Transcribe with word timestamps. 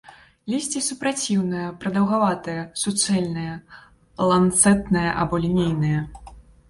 Лісце 0.51 0.79
супраціўнае, 0.85 1.65
прадаўгаватае, 1.83 2.57
суцэльнае, 2.85 3.47
ланцэтнае 4.33 5.09
або 5.25 5.35
лінейнае. 5.45 5.99